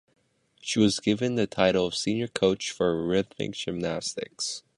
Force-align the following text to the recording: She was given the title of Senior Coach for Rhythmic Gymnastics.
She 0.59 0.79
was 0.79 0.99
given 0.99 1.35
the 1.35 1.45
title 1.45 1.85
of 1.85 1.93
Senior 1.93 2.27
Coach 2.27 2.71
for 2.71 3.05
Rhythmic 3.05 3.51
Gymnastics. 3.51 4.63